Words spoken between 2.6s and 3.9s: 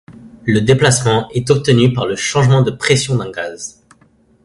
de pression d'un gaz.